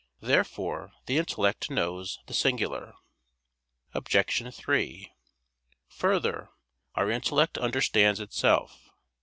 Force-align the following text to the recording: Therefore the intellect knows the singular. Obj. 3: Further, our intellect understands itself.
Therefore 0.21 0.93
the 1.05 1.19
intellect 1.19 1.69
knows 1.69 2.17
the 2.25 2.33
singular. 2.33 2.95
Obj. 3.93 4.51
3: 4.55 5.11
Further, 5.89 6.49
our 6.95 7.11
intellect 7.11 7.59
understands 7.59 8.19
itself. 8.19 8.89